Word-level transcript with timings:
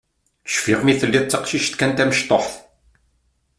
Cfiɣ 0.53 0.79
mi 0.83 0.93
telliḍ 0.99 1.23
d 1.25 1.29
taqcict 1.31 1.73
kan 1.75 1.91
tamecṭuḥt. 1.93 2.53